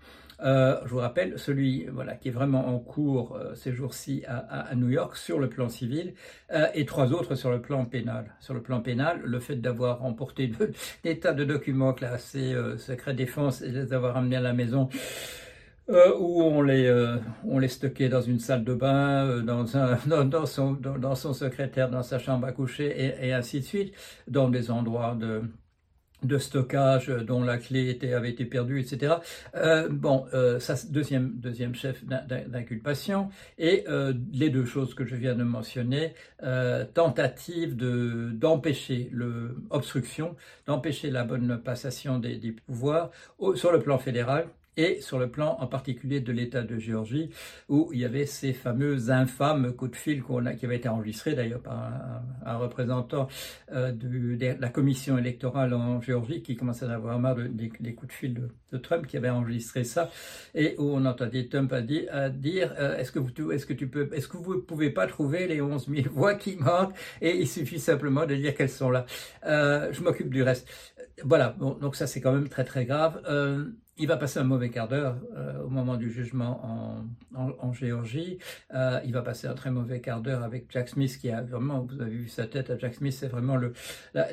Euh, 0.42 0.80
je 0.84 0.90
vous 0.90 0.98
rappelle, 0.98 1.38
celui 1.38 1.86
voilà, 1.86 2.14
qui 2.14 2.28
est 2.28 2.32
vraiment 2.32 2.68
en 2.68 2.78
cours 2.78 3.36
euh, 3.36 3.54
ces 3.54 3.72
jours-ci 3.72 4.24
à, 4.26 4.74
New 4.74 4.88
York 4.88 5.16
sur 5.16 5.38
le 5.38 5.48
plan 5.48 5.68
civil 5.68 6.14
euh, 6.52 6.66
et 6.74 6.84
trois 6.84 7.12
autres 7.12 7.34
sur 7.34 7.50
le 7.50 7.60
plan 7.60 7.84
pénal. 7.84 8.34
Sur 8.40 8.54
le 8.54 8.62
plan 8.62 8.80
pénal, 8.80 9.20
le 9.24 9.40
fait 9.40 9.56
d'avoir 9.56 10.00
remporté 10.00 10.50
des 11.04 11.18
tas 11.18 11.32
de 11.32 11.44
documents 11.44 11.92
classés 11.92 12.54
secret 12.78 13.14
défense 13.14 13.62
et 13.62 13.70
les 13.70 13.92
avoir 13.92 14.16
amenés 14.16 14.36
à 14.36 14.40
la 14.40 14.52
maison 14.52 14.88
où 15.88 16.42
on 16.42 16.62
les, 16.62 16.90
on 17.46 17.58
les 17.58 17.68
stockait 17.68 18.08
dans 18.08 18.22
une 18.22 18.38
salle 18.38 18.64
de 18.64 18.72
bain, 18.72 19.42
dans, 19.42 19.76
un, 19.76 19.98
dans, 20.24 20.46
son, 20.46 20.72
dans, 20.72 21.14
son 21.14 21.34
secrétaire, 21.34 21.90
dans 21.90 22.02
sa 22.02 22.18
chambre 22.18 22.46
à 22.46 22.52
coucher 22.52 23.14
et 23.20 23.32
ainsi 23.34 23.60
de 23.60 23.64
suite, 23.64 23.94
dans 24.26 24.48
des 24.48 24.70
endroits 24.70 25.14
de 25.14 25.42
de 26.24 26.38
stockage 26.38 27.08
dont 27.08 27.42
la 27.42 27.58
clé 27.58 27.98
avait 28.14 28.30
été 28.30 28.44
perdue, 28.44 28.80
etc. 28.80 29.14
Euh, 29.54 29.88
bon, 29.90 30.26
euh, 30.34 30.58
deuxième, 30.88 31.32
deuxième 31.36 31.74
chef 31.74 32.04
d'inculpation. 32.04 33.28
Et 33.58 33.84
euh, 33.88 34.12
les 34.32 34.50
deux 34.50 34.64
choses 34.64 34.94
que 34.94 35.04
je 35.04 35.16
viens 35.16 35.34
de 35.34 35.44
mentionner, 35.44 36.14
euh, 36.42 36.84
tentative 36.84 37.76
de 37.76 38.30
d'empêcher 38.32 39.08
le 39.12 39.56
obstruction, 39.70 40.36
d'empêcher 40.66 41.10
la 41.10 41.24
bonne 41.24 41.60
passation 41.62 42.18
des 42.18 42.56
pouvoirs 42.66 43.10
sur 43.54 43.72
le 43.72 43.80
plan 43.80 43.98
fédéral 43.98 44.48
et 44.76 45.00
sur 45.00 45.18
le 45.18 45.30
plan 45.30 45.56
en 45.60 45.66
particulier 45.66 46.20
de 46.20 46.32
l'État 46.32 46.62
de 46.62 46.78
Géorgie, 46.78 47.30
où 47.68 47.90
il 47.92 48.00
y 48.00 48.04
avait 48.04 48.26
ces 48.26 48.52
fameux 48.52 49.10
infâmes 49.10 49.72
coups 49.72 49.92
de 49.92 49.96
fil 49.96 50.22
qu'on 50.22 50.46
a, 50.46 50.54
qui 50.54 50.66
avaient 50.66 50.76
été 50.76 50.88
enregistrés 50.88 51.34
d'ailleurs 51.34 51.60
par 51.60 51.92
un, 52.44 52.56
représentant 52.56 53.28
euh, 53.72 53.92
de, 53.92 54.56
la 54.60 54.68
commission 54.68 55.18
électorale 55.18 55.74
en 55.74 56.00
Géorgie, 56.00 56.42
qui 56.42 56.56
commençait 56.56 56.86
à 56.86 56.94
avoir 56.94 57.18
marre 57.18 57.36
des, 57.36 57.94
coups 57.94 58.08
de 58.08 58.12
fil 58.12 58.34
de, 58.34 58.78
Trump, 58.78 59.06
qui 59.06 59.16
avait 59.16 59.30
enregistré 59.30 59.84
ça, 59.84 60.10
et 60.54 60.74
où 60.78 60.90
on 60.90 61.04
entendait 61.04 61.46
Trump 61.46 61.72
à, 61.72 61.80
dire, 61.80 62.74
euh, 62.78 62.96
est-ce 62.96 63.12
que 63.12 63.20
vous, 63.20 63.52
est-ce 63.52 63.66
que 63.66 63.72
tu 63.72 63.86
peux, 63.86 64.10
est-ce 64.12 64.26
que 64.26 64.36
vous 64.36 64.60
pouvez 64.62 64.90
pas 64.90 65.06
trouver 65.06 65.46
les 65.46 65.60
11 65.60 65.88
000 65.88 66.08
voix 66.12 66.34
qui 66.34 66.56
manquent, 66.56 66.94
et 67.20 67.36
il 67.36 67.46
suffit 67.46 67.78
simplement 67.78 68.26
de 68.26 68.34
dire 68.34 68.54
qu'elles 68.54 68.68
sont 68.68 68.90
là. 68.90 69.06
Euh, 69.46 69.92
je 69.92 70.02
m'occupe 70.02 70.30
du 70.30 70.42
reste 70.42 70.68
voilà, 71.22 71.54
donc 71.60 71.94
ça 71.94 72.06
c'est 72.06 72.20
quand 72.20 72.32
même 72.32 72.48
très 72.48 72.64
très 72.64 72.86
grave. 72.86 73.22
Euh, 73.28 73.66
il 73.96 74.08
va 74.08 74.16
passer 74.16 74.40
un 74.40 74.44
mauvais 74.44 74.70
quart 74.70 74.88
d'heure 74.88 75.16
euh, 75.36 75.62
au 75.62 75.68
moment 75.68 75.96
du 75.96 76.10
jugement 76.10 77.04
en, 77.32 77.72
Géorgie. 77.72 78.38
Euh, 78.74 79.00
il 79.04 79.12
va 79.12 79.22
passer 79.22 79.46
un 79.46 79.54
très 79.54 79.70
mauvais 79.70 80.00
quart 80.00 80.20
d'heure 80.20 80.42
avec 80.42 80.66
Jack 80.70 80.88
Smith, 80.88 81.16
qui 81.20 81.30
a 81.30 81.42
vraiment, 81.42 81.80
vous 81.80 82.00
avez 82.00 82.10
vu 82.10 82.28
sa 82.28 82.46
tête 82.46 82.70
à 82.70 82.78
Jack 82.78 82.94
Smith, 82.94 83.12
c'est 83.12 83.28
vraiment 83.28 83.56
le, 83.56 83.72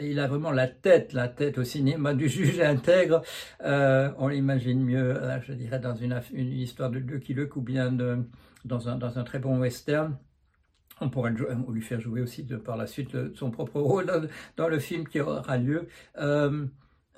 il 0.01 0.19
a 0.19 0.27
vraiment 0.27 0.51
la 0.51 0.67
tête, 0.67 1.13
la 1.13 1.27
tête 1.27 1.59
au 1.59 1.63
cinéma 1.63 2.15
du 2.15 2.27
juge 2.29 2.59
intègre. 2.59 3.21
On 3.63 4.27
l'imagine 4.27 4.83
mieux, 4.83 5.19
je 5.43 5.53
dirais, 5.53 5.79
dans 5.79 5.95
une, 5.95 6.19
histoire 6.33 6.89
de 6.89 6.97
Lucky 6.97 7.35
Luke 7.35 7.55
ou 7.55 7.61
bien 7.61 7.91
dans, 8.65 8.89
un, 8.89 8.95
dans 8.95 9.19
un 9.19 9.23
très 9.23 9.39
bon 9.39 9.59
western. 9.59 10.17
On 11.01 11.09
pourrait 11.09 11.33
lui 11.69 11.81
faire 11.81 11.99
jouer 11.99 12.21
aussi 12.21 12.43
par 12.43 12.77
la 12.77 12.87
suite 12.87 13.35
son 13.35 13.51
propre 13.51 13.79
rôle 13.81 14.29
dans, 14.55 14.67
le 14.67 14.79
film 14.79 15.07
qui 15.07 15.19
aura 15.19 15.57
lieu. 15.57 15.87
Euh, 16.17 16.65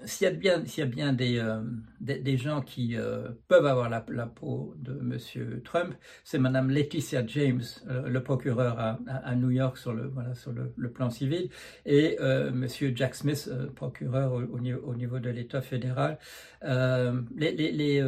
s'il 0.05 0.25
y 0.25 0.27
a 0.27 0.33
bien, 0.33 0.65
s'il 0.65 0.83
y 0.83 0.87
a 0.87 0.89
bien 0.89 1.13
des, 1.13 1.37
euh, 1.37 1.61
des, 1.99 2.37
gens 2.37 2.61
qui 2.61 2.95
euh, 2.95 3.29
peuvent 3.47 3.65
avoir 3.65 3.89
la, 3.89 4.01
peau 4.01 4.73
de 4.77 4.99
M. 4.99 5.61
Trump, 5.63 5.95
c'est 6.23 6.39
Madame 6.39 6.69
Laetitia 6.69 7.25
James, 7.27 7.63
euh, 7.87 8.07
le 8.09 8.23
procureur 8.23 8.79
à, 8.79 9.35
New 9.35 9.51
York 9.51 9.77
sur 9.77 9.93
le, 9.93 10.07
voilà, 10.07 10.33
sur 10.35 10.51
le, 10.51 10.91
plan 10.91 11.09
civil, 11.09 11.49
et 11.85 12.17
euh, 12.19 12.49
M. 12.49 12.67
Jack 12.95 13.15
Smith, 13.15 13.49
euh, 13.51 13.67
procureur 13.67 14.33
au, 14.33 14.41
au, 14.41 14.59
niveau, 14.59 14.81
au, 14.85 14.95
niveau, 14.95 15.19
de 15.19 15.29
l'État 15.29 15.61
fédéral. 15.61 16.17
les 16.61 18.01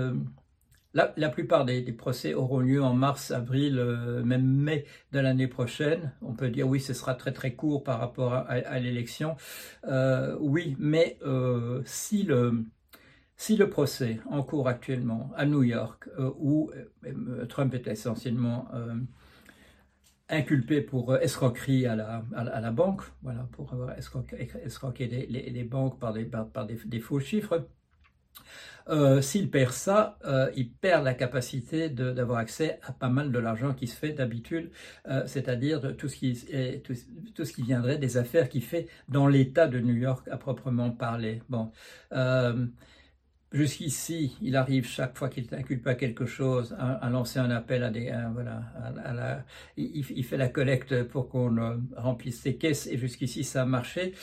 la, 0.95 1.29
plupart 1.29 1.65
des, 1.65 1.83
procès 1.91 2.33
auront 2.33 2.59
lieu 2.59 2.81
en 2.81 2.93
mars, 2.93 3.31
avril, 3.31 3.77
euh, 3.77 4.23
même 4.23 4.45
mai 4.45 4.85
de 5.11 5.19
l'année 5.19 5.47
prochaine. 5.47 6.13
On 6.21 6.33
peut 6.33 6.49
dire 6.49 6.67
oui, 6.67 6.79
ce 6.79 6.93
sera 6.93 7.15
très 7.15 7.33
très 7.33 7.53
court 7.53 7.83
par 7.83 7.99
rapport 7.99 8.33
à, 8.33 8.79
l'élection. 8.79 9.35
Euh, 9.87 10.37
oui, 10.39 10.75
mais 10.79 11.17
euh, 11.25 11.81
si 11.85 12.23
le 12.23 12.63
si 13.37 13.57
le 13.57 13.69
procès 13.69 14.21
en 14.29 14.43
cours 14.43 14.69
actuellement 14.69 15.31
à 15.35 15.45
New 15.45 15.63
York, 15.63 16.07
où 16.39 16.71
Trump 17.49 17.73
est 17.73 17.87
essentiellement 17.87 18.69
inculpé 20.29 20.79
pour 20.79 21.17
escroquerie 21.17 21.85
à 21.85 21.97
la, 21.97 22.23
à, 22.33 22.61
la 22.61 22.71
banque, 22.71 23.01
voilà, 23.23 23.45
pour 23.51 23.73
avoir 23.73 23.91
escroqué, 23.97 25.27
les, 25.27 25.63
banques 25.65 25.99
par 25.99 26.13
des, 26.13 26.23
par, 26.23 26.65
des 26.65 26.99
faux 27.01 27.19
chiffres, 27.19 27.67
euh, 28.87 29.21
s'il 29.21 29.49
perd 29.49 29.71
ça, 29.71 30.17
euh, 30.25 30.51
il 30.55 30.69
perd 30.71 31.03
la 31.03 31.13
capacité 31.15 31.89
d'avoir 31.89 32.37
accès 32.37 32.79
à 32.83 32.91
pas 32.91 33.09
mal 33.09 33.31
de 33.31 33.39
l'argent 33.39 33.73
qui 33.73 33.87
se 33.87 33.95
fait 33.95 34.11
d'habitude, 34.11 34.69
euh, 35.07 35.23
c'est-à-dire 35.25 35.95
tout, 35.97 36.07
ce 36.07 36.77
tout, 37.33 37.45
ce 37.45 37.53
qui 37.53 37.63
viendrait 37.63 37.97
des 37.97 38.17
affaires 38.17 38.47
qu'il 38.47 38.63
fait 38.63 38.87
dans 39.09 39.27
l'État 39.27 39.67
de 39.67 39.79
New 39.79 39.95
York 39.95 40.27
à 40.29 40.37
proprement 40.37 40.91
parler. 40.91 41.41
Bon. 41.49 41.71
Jusqu'ici, 43.51 44.35
il 44.41 44.57
arrive 44.57 44.85
chaque 44.85 45.17
fois 45.17 45.29
qu'il 45.29 45.45
est 45.45 45.53
inculpé 45.53 45.91
à 45.91 45.95
quelque 45.95 46.25
chose 46.25 46.75
à, 46.77 47.09
lancer 47.09 47.39
un 47.39 47.51
appel 47.51 47.83
à 47.83 47.89
des, 47.89 48.11
voilà, 48.33 49.45
il, 49.77 50.03
il, 50.09 50.23
fait 50.25 50.35
la 50.35 50.49
collecte 50.49 51.03
pour 51.03 51.29
qu'on 51.29 51.79
remplisse 51.95 52.41
ses 52.41 52.57
caisses 52.57 52.85
et 52.87 52.97
jusqu'ici 52.97 53.45
ça 53.45 53.61
a 53.61 53.65
marché. 53.65 54.13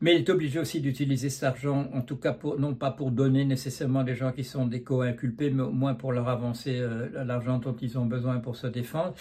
Mais 0.00 0.14
il 0.14 0.18
est 0.18 0.30
obligé 0.30 0.60
aussi 0.60 0.80
d'utiliser 0.80 1.28
cet 1.28 1.42
argent, 1.42 1.90
en 1.92 2.02
tout 2.02 2.16
cas 2.16 2.32
pour, 2.32 2.58
non 2.58 2.74
pas 2.74 2.92
pour 2.92 3.10
donner 3.10 3.44
nécessairement 3.44 4.04
des 4.04 4.14
gens 4.14 4.32
qui 4.32 4.44
sont 4.44 4.66
des 4.66 4.82
co-inculpés, 4.82 5.50
mais 5.50 5.64
au 5.64 5.72
moins 5.72 5.94
pour 5.94 6.12
leur 6.12 6.28
avancer 6.28 6.78
euh, 6.78 7.08
l'argent 7.24 7.58
dont 7.58 7.74
ils 7.80 7.98
ont 7.98 8.06
besoin 8.06 8.38
pour 8.38 8.56
se 8.56 8.68
défendre. 8.68 9.14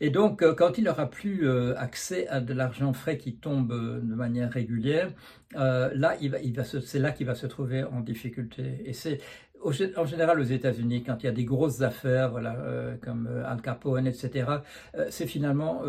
Et 0.00 0.10
donc, 0.10 0.42
euh, 0.42 0.54
quand 0.54 0.78
il 0.78 0.84
n'aura 0.84 1.08
plus 1.10 1.46
euh, 1.46 1.74
accès 1.76 2.26
à 2.28 2.40
de 2.40 2.54
l'argent 2.54 2.92
frais 2.92 3.18
qui 3.18 3.34
tombe 3.34 3.72
euh, 3.72 4.00
de 4.00 4.14
manière 4.14 4.50
régulière, 4.50 5.12
là, 5.54 6.16
il 6.20 6.30
va, 6.30 6.38
il 6.40 6.54
va 6.54 6.64
c'est 6.64 6.98
là 6.98 7.10
qu'il 7.10 7.26
va 7.26 7.34
se 7.34 7.46
trouver 7.46 7.82
en 7.82 8.00
difficulté. 8.00 8.82
Et 8.84 8.92
c'est 8.92 9.18
en 9.62 10.06
général 10.06 10.40
aux 10.40 10.44
États-Unis, 10.44 11.02
quand 11.02 11.22
il 11.22 11.26
y 11.26 11.28
a 11.28 11.32
des 11.32 11.44
grosses 11.44 11.82
affaires, 11.82 12.30
voilà, 12.30 12.54
euh, 12.60 12.96
comme 13.02 13.28
euh, 13.30 13.50
Al 13.50 13.60
Capone, 13.60 14.06
etc., 14.06 14.48
euh, 14.94 15.06
c'est 15.10 15.26
finalement 15.26 15.82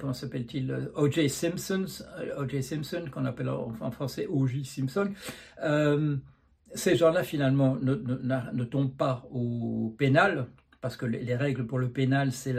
comment 0.00 0.12
s'appelle-t-il, 0.12 0.90
O.J. 0.96 1.28
Simpson, 1.28 1.86
O.J. 2.38 2.62
Simpson, 2.62 3.04
qu'on 3.10 3.24
appelle 3.24 3.48
en, 3.48 3.90
français 3.90 4.26
O.J. 4.28 4.64
Simpson. 4.64 5.10
ces 6.74 6.96
gens-là 6.96 7.22
finalement 7.22 7.76
ne 7.80 8.64
tombent 8.64 8.96
pas 8.96 9.24
au 9.30 9.94
pénal, 9.96 10.46
parce 10.84 10.98
que 10.98 11.06
les 11.06 11.34
règles 11.34 11.64
pour 11.64 11.78
le 11.78 11.88
pénal, 11.88 12.30
c'est 12.30 12.50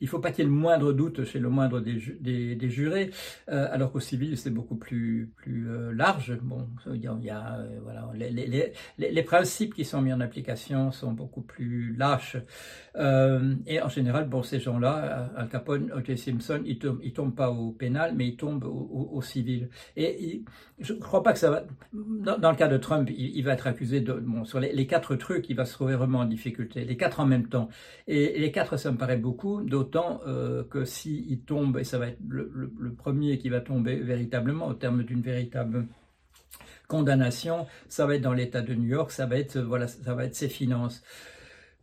il 0.00 0.04
ne 0.04 0.08
faut 0.08 0.18
pas 0.18 0.30
qu'il 0.30 0.38
y 0.38 0.46
ait 0.46 0.50
le 0.50 0.56
moindre 0.56 0.94
doute 0.94 1.26
chez 1.26 1.38
le 1.38 1.50
moindre 1.50 1.80
des, 1.80 2.54
des, 2.56 2.70
jurés, 2.70 3.10
euh, 3.50 3.68
alors 3.70 3.92
qu'au 3.92 4.00
civil, 4.00 4.38
c'est 4.38 4.48
beaucoup 4.48 4.76
plus, 4.76 5.30
plus 5.36 5.68
euh, 5.68 5.92
large. 5.92 6.38
Bon, 6.40 6.66
il 6.86 7.02
y 7.02 7.30
a, 7.30 7.58
euh, 7.58 7.80
voilà, 7.82 8.10
les, 8.14 8.30
les, 8.30 8.46
les, 8.46 9.10
les, 9.10 9.22
principes 9.22 9.74
qui 9.74 9.84
sont 9.84 10.00
mis 10.00 10.14
en 10.14 10.20
application 10.20 10.92
sont 10.92 11.12
beaucoup 11.12 11.42
plus 11.42 11.94
lâches. 11.94 12.38
Et 13.66 13.82
en 13.82 13.88
général, 13.90 14.30
bon, 14.30 14.42
ces 14.42 14.60
gens-là, 14.60 15.30
Al 15.36 15.48
Capone, 15.50 15.92
O.J. 15.92 16.16
Simpson, 16.16 16.62
ils 16.64 16.78
tombent, 16.78 17.00
ils 17.02 17.12
tombent 17.12 17.34
pas 17.34 17.50
au 17.50 17.72
pénal, 17.72 18.14
mais 18.16 18.28
ils 18.28 18.36
tombent 18.36 18.64
au, 18.64 19.20
civil. 19.20 19.68
Et 19.96 20.42
je 20.78 20.94
ne 20.94 21.00
crois 21.00 21.22
pas 21.22 21.34
que 21.34 21.38
ça 21.38 21.50
va. 21.50 21.64
Dans, 21.92 22.50
le 22.50 22.56
cas 22.56 22.68
de 22.68 22.78
Trump, 22.78 23.10
il, 23.10 23.36
il, 23.36 23.44
va 23.44 23.52
être 23.52 23.66
accusé 23.66 24.00
de, 24.00 24.14
bon, 24.14 24.46
sur 24.46 24.58
les 24.58 24.86
quatre 24.86 25.16
trucs, 25.16 25.50
il 25.50 25.56
va 25.56 25.66
se 25.66 25.74
trouver 25.74 25.96
vraiment 25.96 26.20
en 26.20 26.24
difficulté, 26.24 26.86
les 26.86 26.96
quatre 26.96 27.20
en 27.20 27.26
même 27.26 27.48
temps. 27.48 27.68
Et 28.06 28.38
les 28.38 28.52
quatre, 28.52 28.76
ça 28.76 28.92
me 28.92 28.98
paraît 28.98 29.16
beaucoup, 29.16 29.62
d'autant 29.62 30.20
euh, 30.26 30.62
que 30.64 30.84
s'il 30.84 31.26
si 31.26 31.38
tombe, 31.38 31.78
et 31.78 31.84
ça 31.84 31.98
va 31.98 32.08
être 32.08 32.18
le, 32.28 32.94
premier 32.96 33.38
qui 33.38 33.48
va 33.48 33.60
tomber 33.60 33.96
véritablement 33.96 34.68
au 34.68 34.74
terme 34.74 35.04
d'une 35.04 35.22
véritable 35.22 35.86
condamnation, 36.86 37.66
ça 37.88 38.06
va 38.06 38.16
être 38.16 38.22
dans 38.22 38.34
l'État 38.34 38.60
de 38.60 38.74
New 38.74 38.88
York, 38.88 39.10
ça 39.10 39.26
va 39.26 39.38
être 39.38 39.58
voilà, 39.58 39.88
ça 39.88 40.14
va 40.14 40.24
être 40.24 40.34
ses 40.34 40.48
finances. 40.48 41.02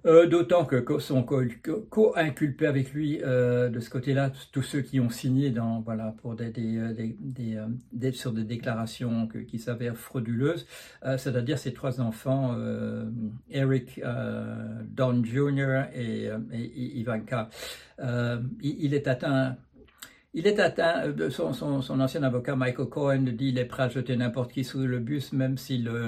Euh, 0.05 0.25
D'autant 0.25 0.65
que 0.65 0.99
son 0.99 1.23
co-inculpé 1.23 2.65
avec 2.65 2.91
lui 2.91 3.19
euh, 3.23 3.69
de 3.69 3.79
ce 3.79 3.89
côté-là, 3.89 4.31
tous 4.51 4.63
ceux 4.63 4.81
qui 4.81 4.99
ont 4.99 5.09
signé 5.09 5.51
dans, 5.51 5.81
voilà, 5.81 6.15
pour 6.21 6.35
des, 6.35 6.49
des, 6.49 6.77
euh, 6.77 6.93
des, 7.19 7.55
euh, 7.55 7.67
des 7.91 8.11
sur 8.11 8.31
des 8.33 8.43
déclarations 8.43 9.27
que, 9.27 9.37
qui 9.37 9.59
s'avèrent 9.59 9.97
frauduleuses, 9.97 10.65
euh, 11.05 11.17
c'est-à-dire 11.17 11.59
ses 11.59 11.73
trois 11.73 12.01
enfants, 12.01 12.55
Eric, 13.49 14.01
Don 14.89 15.23
Jr. 15.23 15.83
et, 15.95 16.29
et 16.51 16.99
Ivanka. 16.99 17.49
il, 17.99 18.41
il 18.61 18.93
est 18.93 19.07
atteint 19.07 19.55
il 20.33 20.47
est 20.47 20.59
atteint, 20.59 21.03
euh, 21.05 21.29
son, 21.29 21.99
ancien 21.99 22.23
avocat 22.23 22.55
Michael 22.55 22.87
Cohen 22.87 23.23
dit 23.23 23.49
il 23.49 23.57
est 23.57 23.65
prêt 23.65 23.83
à 23.83 23.89
jeter 23.89 24.15
n'importe 24.15 24.53
qui 24.53 24.63
sous 24.63 24.79
le 24.79 24.99
bus, 24.99 25.33
même 25.33 25.55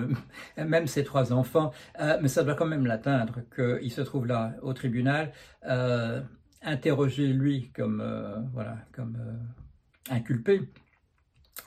même 0.57 0.87
ses 0.87 1.03
trois 1.03 1.33
enfants, 1.33 1.71
euh, 1.99 2.17
mais 2.21 2.27
ça 2.27 2.43
doit 2.43 2.55
quand 2.55 2.65
même 2.65 2.85
l'atteindre 2.85 3.41
qu'il 3.55 3.91
se 3.91 4.01
trouve 4.01 4.27
là 4.27 4.53
au 4.61 4.73
tribunal, 4.73 5.31
euh, 5.67 6.21
interrogé 6.63 7.27
lui 7.27 7.71
comme 7.75 8.01
euh, 8.01 8.39
voilà 8.53 8.77
comme 8.93 9.17
euh, 9.19 10.13
inculpé 10.13 10.61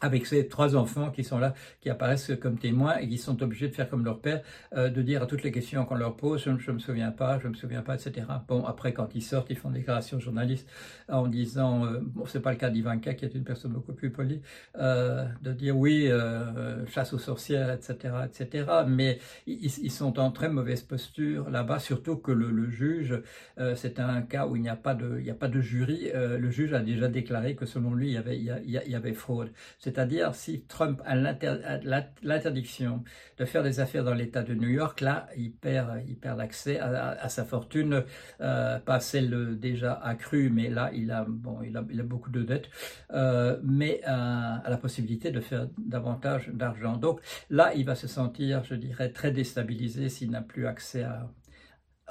avec 0.01 0.27
ces 0.27 0.49
trois 0.49 0.77
enfants 0.77 1.11
qui 1.11 1.25
sont 1.25 1.39
là, 1.39 1.55
qui 1.81 1.89
apparaissent 1.91 2.33
comme 2.41 2.59
témoins 2.59 2.99
et 2.99 3.09
qui 3.09 3.19
sont 3.19 3.43
obligés 3.43 3.69
de 3.69 3.75
faire 3.75 3.89
comme 3.89 4.05
leur 4.05 4.21
père, 4.21 4.43
euh, 4.77 4.91
de 4.91 5.01
dire 5.03 5.23
à 5.23 5.27
toutes 5.27 5.43
les 5.43 5.53
questions 5.53 5.85
qu'on 5.85 5.95
leur 5.95 6.17
pose, 6.17 6.43
je 6.43 6.51
ne 6.51 6.73
me 6.73 6.79
souviens 6.79 7.11
pas, 7.11 7.39
je 7.39 7.45
ne 7.45 7.53
me 7.53 7.55
souviens 7.57 7.83
pas, 7.83 7.95
etc. 7.95 8.27
Bon, 8.49 8.65
après, 8.65 8.93
quand 8.93 9.15
ils 9.15 9.23
sortent, 9.23 9.51
ils 9.51 9.57
font 9.57 9.71
des 9.71 9.81
déclarations 9.81 10.19
journalistes 10.19 10.69
en 11.09 11.27
disant, 11.29 11.87
euh, 11.87 12.01
bon, 12.03 12.27
c'est 12.27 12.41
pas 12.41 12.51
le 12.51 12.59
cas 12.59 12.71
d'Ivanka, 12.71 13.15
qui 13.15 13.25
est 13.25 13.35
une 13.35 13.45
personne 13.45 13.73
beaucoup 13.73 13.93
plus 13.93 14.11
polie, 14.11 14.43
euh, 14.79 15.25
de 15.43 15.53
dire 15.53 15.77
oui, 15.77 16.09
euh, 16.09 16.85
chasse 16.87 17.13
aux 17.13 17.19
sorcières, 17.19 17.73
etc., 17.73 18.15
etc. 18.27 18.67
Mais 18.87 19.19
ils, 19.47 19.91
sont 19.91 20.19
en 20.19 20.31
très 20.31 20.49
mauvaise 20.49 20.83
posture 20.83 21.49
là-bas, 21.49 21.79
surtout 21.79 22.17
que 22.17 22.33
le, 22.33 22.51
le 22.51 22.69
juge, 22.69 23.23
euh, 23.59 23.75
c'est 23.75 23.99
un 24.01 24.23
cas 24.23 24.47
où 24.47 24.57
il 24.57 24.63
n'y 24.63 24.69
a 24.69 24.77
pas 24.77 24.95
de, 24.95 25.19
il 25.19 25.25
n'y 25.25 25.31
a 25.31 25.35
pas 25.35 25.49
de 25.49 25.61
jury. 25.61 26.11
Euh, 26.15 26.39
le 26.39 26.51
juge 26.51 26.73
a 26.75 26.81
déjà 26.81 27.09
déclaré 27.09 27.55
que 27.55 27.67
selon 27.67 27.95
lui, 27.95 28.09
il 28.09 28.13
y 28.13 28.17
avait, 28.17 28.39
il 28.39 28.71
y 28.87 28.95
avait 28.95 29.15
fraude. 29.15 29.51
C'est-à-dire, 29.79 30.35
si 30.35 30.65
Trump 30.65 31.03
a 31.05 31.15
l'interdiction 31.15 33.05
de 33.37 33.45
faire 33.45 33.63
des 33.63 33.79
affaires 33.81 34.05
dans 34.05 34.15
l'État 34.15 34.43
de 34.43 34.55
New 34.55 34.69
York, 34.69 35.01
là, 35.03 35.29
il 35.37 35.53
perd, 35.53 36.03
il 36.09 36.17
perd 36.17 36.39
l'accès 36.39 36.79
à, 36.81 37.29
sa 37.29 37.45
fortune, 37.45 38.05
euh, 38.41 38.79
pas 38.79 39.01
celle 39.01 39.59
déjà 39.59 39.93
accrue, 39.93 40.49
mais 40.51 40.71
là, 40.71 40.91
il 40.95 41.11
a, 41.11 41.27
bon, 41.29 41.61
il 41.63 41.77
a, 41.77 41.83
beaucoup 42.03 42.31
de 42.31 42.43
dettes, 42.43 42.71
euh, 43.13 43.59
mais 43.63 44.01
euh, 44.05 44.11
à 44.11 44.67
la 44.69 44.79
possibilité 44.79 45.31
de 45.31 45.41
faire 45.41 45.69
davantage 45.79 46.49
d'argent. 46.49 46.97
Donc 46.97 47.21
là, 47.51 47.75
il 47.75 47.85
va 47.85 47.95
se 47.95 48.07
sentir, 48.07 48.65
je 48.65 48.75
dirais, 48.75 49.11
très 49.11 49.31
déstabilisé 49.31 50.09
s'il 50.09 50.31
n'a 50.31 50.43
plus 50.43 50.67
accès 50.67 51.03
à, 51.03 51.31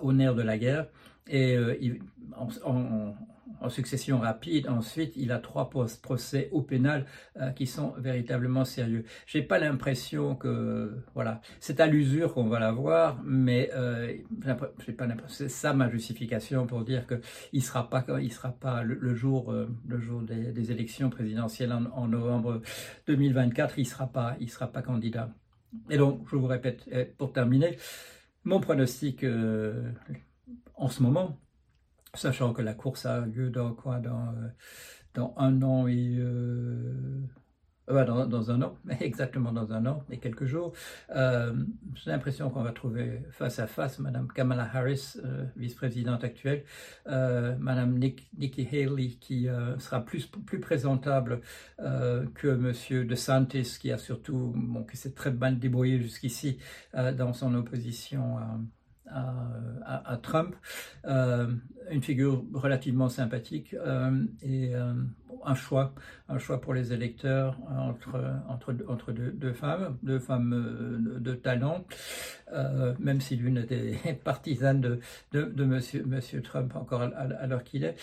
au 0.01 0.13
nerf 0.13 0.35
de 0.35 0.43
la 0.43 0.57
guerre. 0.57 0.87
Et 1.27 1.55
il, 1.81 1.99
en 3.61 3.69
succession 3.69 4.19
rapide. 4.19 4.67
Ensuite, 4.67 5.13
il 5.15 5.31
a 5.31 5.39
trois 5.39 5.69
procès 5.69 6.49
au 6.51 6.61
pénal 6.61 7.05
euh, 7.37 7.51
qui 7.51 7.67
sont 7.67 7.93
véritablement 7.97 8.65
sérieux. 8.65 9.05
J'ai 9.27 9.41
pas 9.41 9.59
l'impression 9.59 10.35
que, 10.35 11.03
voilà, 11.13 11.41
c'est 11.59 11.79
à 11.79 11.87
l'usure 11.87 12.33
qu'on 12.33 12.47
va 12.47 12.59
l'avoir, 12.59 13.21
mais 13.23 13.69
euh, 13.73 14.13
pas 14.97 15.07
c'est 15.27 15.49
ça 15.49 15.73
ma 15.73 15.89
justification 15.89 16.65
pour 16.65 16.83
dire 16.83 17.05
que 17.07 17.21
il 17.53 17.63
sera 17.63 17.89
pas, 17.89 18.05
il 18.21 18.31
sera 18.31 18.51
pas 18.51 18.83
le, 18.83 19.15
jour, 19.15 19.51
euh, 19.51 19.67
le 19.87 19.99
jour 19.99 20.21
des, 20.21 20.71
élections 20.71 21.09
présidentielles 21.09 21.71
en, 21.71 22.07
novembre 22.07 22.61
2024, 23.07 23.77
il 23.77 23.85
sera 23.85 24.07
pas, 24.07 24.35
sera 24.47 24.67
pas 24.67 24.81
candidat. 24.81 25.29
Et 25.89 25.97
donc, 25.97 26.25
je 26.31 26.35
vous 26.35 26.47
répète, 26.47 26.89
pour 27.17 27.33
terminer, 27.33 27.77
mon 28.45 28.59
pronostic 28.59 29.23
euh, 29.23 29.91
en 30.75 30.87
ce 30.87 31.03
moment, 31.03 31.37
sachant 32.15 32.53
que 32.53 32.61
la 32.61 32.73
course 32.73 33.05
a 33.05 33.21
lieu 33.21 33.49
dans 33.49 33.73
quoi? 33.73 33.99
Dans, 33.99 34.29
euh, 34.29 34.49
dans 35.13 35.33
un 35.37 35.61
an 35.61 35.87
et 35.87 36.17
euh, 36.19 37.21
dans, 37.87 38.27
dans, 38.27 38.51
un 38.51 38.61
an, 38.61 38.77
exactement 38.99 39.51
dans 39.51 39.71
un 39.71 39.85
an 39.85 40.03
et 40.09 40.17
quelques 40.19 40.45
jours. 40.45 40.73
J'ai 41.09 42.11
l'impression 42.11 42.49
qu'on 42.49 42.63
va 42.63 42.71
trouver 42.71 43.21
face 43.31 43.59
à 43.59 43.67
face 43.67 43.99
Madame 43.99 44.27
Kamala 44.27 44.69
Harris, 44.73 45.17
vice-présidente 45.55 46.23
actuelle, 46.23 46.65
Madame 47.05 47.97
Nikki 47.97 48.67
Haley, 48.71 49.09
qui 49.21 49.47
sera 49.77 50.03
plus, 50.03 50.25
plus 50.25 50.59
présentable 50.59 51.41
que 51.77 52.47
Monsieur 52.55 53.05
DeSantis, 53.05 53.77
qui 53.79 53.91
a 53.91 53.97
surtout, 53.97 54.51
bon, 54.55 54.83
qui 54.83 54.97
s'est 54.97 55.13
très 55.13 55.31
mal 55.31 55.59
débrouillé 55.59 56.01
jusqu'ici 56.01 56.57
dans 56.93 57.33
son 57.33 57.53
opposition 57.53 58.39
à, 59.07 60.17
Trump, 60.21 60.55
euh, 61.05 61.47
une 61.91 62.01
figure 62.01 62.43
relativement 62.53 63.09
sympathique 63.09 63.73
euh, 63.73 64.25
et 64.41 64.75
euh, 64.75 64.93
un 65.43 65.55
choix, 65.55 65.93
un 66.27 66.39
choix 66.39 66.59
pour 66.59 66.73
les 66.73 66.91
électeurs 66.91 67.57
entre, 67.69 68.19
entre, 68.47 69.11
deux, 69.11 69.53
femmes, 69.53 69.97
deux 70.01 70.19
femmes 70.19 71.19
de, 71.19 71.33
talent, 71.35 71.85
même 72.99 73.21
si 73.21 73.35
l'une 73.35 73.57
était 73.57 74.19
partisane 74.23 74.81
de, 74.81 74.99
de, 75.31 75.63
monsieur 75.63 76.41
Trump 76.41 76.75
encore 76.75 77.01
à 77.01 77.47
l'heure 77.47 77.63
qu'il 77.63 77.83
est 77.83 77.95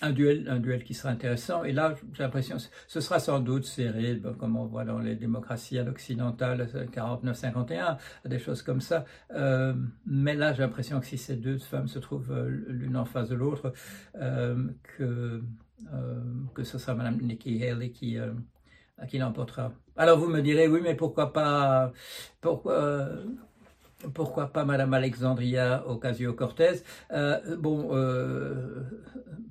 un 0.00 0.12
duel, 0.12 0.48
un 0.48 0.58
duel 0.58 0.84
qui 0.84 0.94
sera 0.94 1.10
intéressant. 1.10 1.64
Et 1.64 1.72
là, 1.72 1.94
j'ai 2.12 2.22
l'impression 2.22 2.56
ce 2.88 3.00
sera 3.00 3.20
sans 3.20 3.40
doute 3.40 3.64
serré, 3.64 4.20
comme 4.38 4.56
on 4.56 4.66
voit 4.66 4.84
dans 4.84 4.98
les 4.98 5.14
démocraties 5.14 5.78
à 5.78 5.84
l'occidental, 5.84 6.68
49-51, 6.92 7.98
des 8.24 8.38
choses 8.38 8.62
comme 8.62 8.80
ça. 8.80 9.04
Euh, 9.34 9.74
mais 10.06 10.34
là, 10.34 10.52
j'ai 10.52 10.62
l'impression 10.62 11.00
que 11.00 11.06
si 11.06 11.18
ces 11.18 11.36
deux 11.36 11.58
femmes 11.58 11.88
se 11.88 11.98
trouvent 11.98 12.32
euh, 12.32 12.48
l'une 12.68 12.96
en 12.96 13.04
face 13.04 13.28
de 13.28 13.34
l'autre, 13.34 13.72
euh, 14.16 14.68
que, 14.96 15.42
que 16.54 16.64
ce 16.64 16.78
sera 16.78 16.94
Mme 16.94 17.20
Nikki 17.20 17.64
Haley 17.64 17.90
qui, 17.90 18.16
qui 19.08 19.18
l'emportera. 19.18 19.72
Alors 19.96 20.18
vous 20.18 20.28
me 20.28 20.40
direz, 20.40 20.68
oui, 20.68 20.80
mais 20.82 20.94
pourquoi 20.94 21.32
pas... 21.32 21.92
Pourquoi, 22.40 23.08
pourquoi 24.14 24.52
pas 24.52 24.64
Madame 24.64 24.94
Alexandria 24.94 25.84
Ocasio-Cortez? 25.86 26.82
Euh, 27.12 27.56
Bon, 27.56 27.90
euh, 27.94 28.82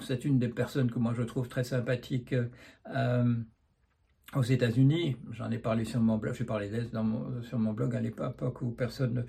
c'est 0.01 0.25
une 0.25 0.39
des 0.39 0.50
personnes 0.50 0.91
que 0.91 1.00
moi 1.00 1.13
je 1.15 1.24
trouve 1.24 1.48
très 1.48 1.63
sympathique. 1.63 2.34
Euh, 2.88 3.36
aux 4.35 4.43
États-Unis, 4.43 5.17
j'en 5.31 5.51
ai 5.51 5.57
parlé 5.57 5.83
sur 5.83 6.00
mon 6.00 6.17
blog, 6.17 6.35
j'ai 6.35 6.45
parlé 6.45 6.69
d'elle 6.69 6.89
sur 7.43 7.59
mon 7.59 7.73
blog 7.73 7.95
à 7.95 8.00
l'époque 8.00 8.61
où 8.61 8.71
personne, 8.71 9.25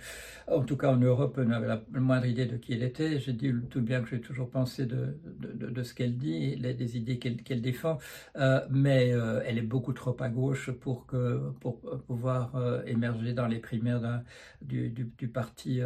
en 0.46 0.62
tout 0.62 0.76
cas 0.76 0.92
en 0.92 0.96
Europe, 0.96 1.38
n'avait 1.38 1.66
la 1.66 1.82
moindre 1.92 2.26
idée 2.26 2.46
de 2.46 2.56
qui 2.56 2.74
elle 2.74 2.84
était. 2.84 3.18
J'ai 3.18 3.32
dit 3.32 3.52
tout 3.68 3.80
bien 3.80 4.00
que 4.02 4.08
j'ai 4.08 4.20
toujours 4.20 4.48
pensé 4.48 4.86
de, 4.86 5.18
de, 5.24 5.70
de, 5.70 5.82
ce 5.82 5.94
qu'elle 5.94 6.16
dit, 6.18 6.56
des 6.56 6.96
idées 6.96 7.18
qu'elle 7.18 7.60
défend, 7.60 7.98
euh, 8.36 8.60
mais 8.70 9.12
euh, 9.12 9.42
elle 9.44 9.58
est 9.58 9.62
beaucoup 9.62 9.92
trop 9.92 10.16
à 10.20 10.28
gauche 10.28 10.70
pour, 10.70 11.06
que, 11.06 11.50
pour 11.60 11.80
pouvoir 12.06 12.54
euh, 12.54 12.82
émerger 12.86 13.32
dans 13.32 13.48
les 13.48 13.58
primaires 13.58 14.22
du, 14.60 14.88
du, 14.90 15.10
du, 15.18 15.26
parti, 15.28 15.80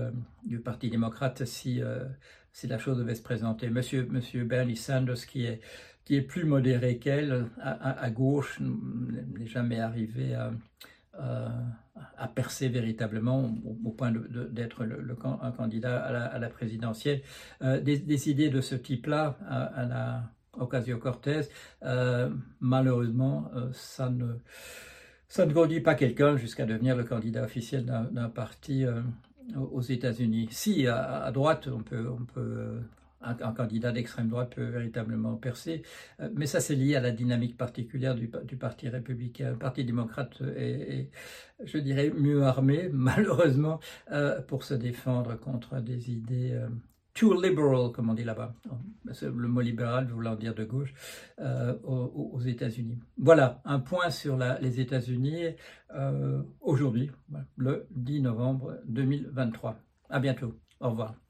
du 0.45 0.61
parti 0.61 0.91
démocrate 0.91 1.45
si, 1.47 1.81
si 2.53 2.67
la 2.67 2.79
chose 2.79 2.99
devait 2.99 3.15
se 3.15 3.23
présenter. 3.23 3.71
Monsieur, 3.71 4.07
monsieur 4.11 4.45
Bernie 4.45 4.77
Sanders, 4.77 5.27
qui 5.27 5.47
est 5.47 5.61
qui 6.07 6.15
est 6.15 6.23
plus 6.23 6.45
modéré 6.45 6.99
qu'elle, 6.99 7.47
à, 7.61 8.11
gauche, 8.11 8.61
n'est 8.61 9.47
jamais 9.47 9.81
arrivé 9.81 10.35
à, 10.35 12.29
percer 12.29 12.69
véritablement 12.69 13.53
au, 13.85 13.91
point 13.91 14.13
d'être 14.13 14.87
un 15.43 15.51
candidat 15.51 16.01
à 16.03 16.39
la, 16.39 16.49
présidentielle. 16.49 17.23
Euh, 17.63 17.81
des, 17.81 18.31
idées 18.31 18.51
de 18.51 18.61
ce 18.61 18.77
type-là 18.77 19.37
à, 19.49 19.85
la 19.85 20.31
Ocasio-Cortez, 20.53 21.43
euh, 21.83 22.31
malheureusement, 22.61 23.51
euh, 23.55 23.69
ça 23.73 24.09
ne 24.09 24.37
ça 25.29 25.45
ne 25.45 25.53
conduit 25.53 25.81
pas 25.81 25.97
quelqu'un 25.97 26.37
jusqu'à 26.37 26.67
devenir 26.67 26.97
le 26.97 27.03
candidat 27.03 27.43
officiel 27.43 27.85
d'un 27.85 28.29
parti 28.29 28.85
aux 29.57 29.81
États-Unis. 29.81 30.47
Si 30.53 30.87
à, 30.87 31.33
droite, 31.33 31.67
on 31.67 31.83
peut 31.83 32.79
un, 33.27 33.53
candidat 33.53 33.93
d'extrême 33.93 34.29
droite 34.29 34.55
peut 34.55 34.65
véritablement 34.65 35.37
percer. 35.37 35.83
Euh, 36.21 36.29
mais 36.35 36.47
ça, 36.47 36.61
c'est 36.61 36.75
lié 36.75 36.97
à 36.97 37.01
la 37.01 37.11
dynamique 37.11 37.57
particulière 37.57 38.15
du, 38.15 38.29
Parti 38.29 38.89
républicain. 38.89 39.51
Le 39.51 39.59
Parti 39.59 39.85
démocrate 39.85 40.41
est, 40.57 41.11
je 41.65 41.79
dirais, 41.79 42.11
mieux 42.11 42.43
armé, 42.43 42.89
malheureusement, 42.93 43.81
euh, 44.13 44.41
pour 44.43 44.65
se 44.65 44.75
défendre 44.75 45.39
contre 45.39 45.81
des 45.81 46.11
idées 46.11 46.53
euh, 46.53 46.69
too 47.15 47.41
liberal, 47.41 47.93
comme 47.93 48.11
on 48.11 48.15
dit 48.15 48.25
là-bas. 48.25 48.55
Le 49.23 49.49
mot 49.49 49.61
libéral 49.61 50.07
voulant 50.07 50.37
dire 50.37 50.55
de 50.55 50.65
gauche 50.65 50.93
aux, 51.39 52.41
États-Unis. 52.41 52.99
Voilà, 53.17 53.63
un 53.65 53.79
point 53.79 54.11
sur 54.11 54.37
les 54.37 54.81
États-Unis 54.81 55.55
aujourd'hui, 56.61 57.11
le 57.57 57.87
10 57.93 58.21
novembre 58.21 58.79
2023. 58.87 59.79
À 60.11 60.21
bientôt. 60.21 60.55
Au 60.81 60.91
revoir. 60.91 61.26